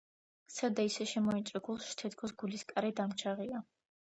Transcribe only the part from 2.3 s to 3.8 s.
გულის კარი დამრჩა ღია